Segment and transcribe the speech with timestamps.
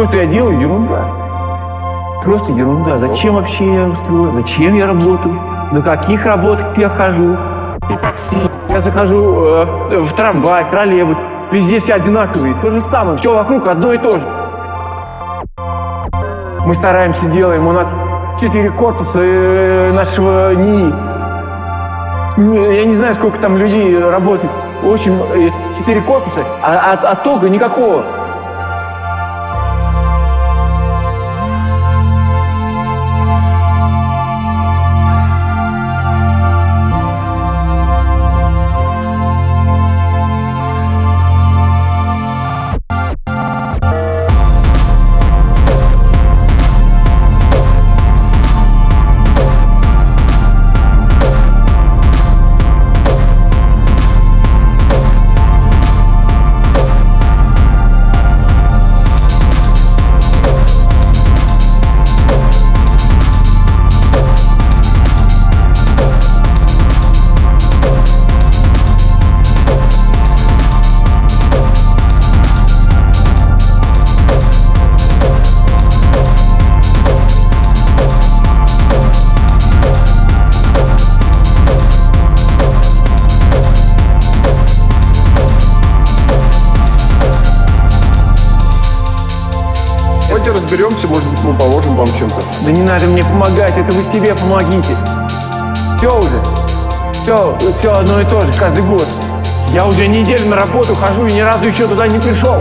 [0.00, 1.04] Все, что я делаю, ерунда.
[2.24, 2.96] Просто ерунда.
[2.96, 4.32] Зачем вообще я устроен?
[4.32, 5.38] Зачем я работаю?
[5.72, 7.36] На каких работах я хожу?
[7.90, 8.38] И такси.
[8.70, 11.18] Я захожу э, в трамвай, в троллейбус.
[11.50, 12.54] Везде все одинаковые.
[12.62, 13.18] То же самое.
[13.18, 14.22] Все вокруг одно и то же.
[16.64, 17.66] Мы стараемся, делаем.
[17.66, 17.86] У нас
[18.40, 20.94] четыре корпуса э, нашего НИИ.
[22.74, 24.50] Я не знаю, сколько там людей работает.
[24.82, 28.02] В общем, э, четыре корпуса, а, а, а толка никакого.
[90.70, 92.42] Разберемся, может быть, мы поможем вам чем-то.
[92.64, 94.96] Да не надо мне помогать, это вы себе помогите.
[95.98, 96.42] Все уже.
[97.22, 99.06] Все, все одно и то же, каждый год.
[99.72, 102.54] Я уже неделю на работу хожу и ни разу еще туда не пришел.